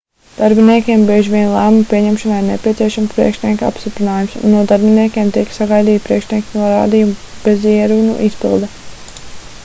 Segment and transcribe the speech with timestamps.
[0.35, 6.61] darbiniekiem bieži vien lēmuma pieņemšanai ir nepieciešams priekšnieka apstiprinājums un no darbiniekiem tiek sagaidīta priekšnieka
[6.63, 7.13] norādījumu
[7.45, 8.71] bezierunu izpilde